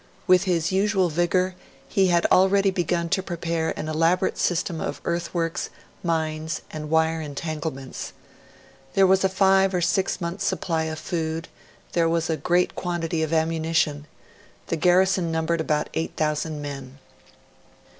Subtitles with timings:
[0.25, 1.53] With his usual vigour,
[1.87, 5.69] he had already begun to prepare an elaborate system of earthworks,
[6.01, 8.11] mines, and wire entanglements.
[8.95, 11.49] There was a five or six months' supply of food,
[11.91, 14.07] there was a great quantity of ammunition,
[14.69, 16.97] the garrison numbered about 8,000 men.